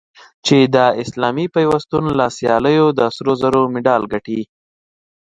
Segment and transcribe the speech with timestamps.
[0.45, 4.41] چې د اسلامي پیوستون له سیالیو د سرو زرو مډال ګټي